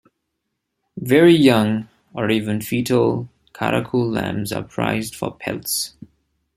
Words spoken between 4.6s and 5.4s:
prized for